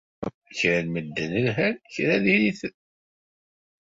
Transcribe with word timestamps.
Kra 0.57 0.77
n 0.85 0.87
medden 0.93 1.31
lhan, 1.45 1.75
kra 1.93 2.15
diri-ten. 2.23 2.75